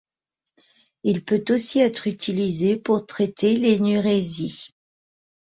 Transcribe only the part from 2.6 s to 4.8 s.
pour traiter l'énurésie.